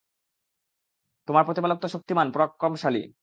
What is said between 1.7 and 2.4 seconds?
তো শক্তিমান,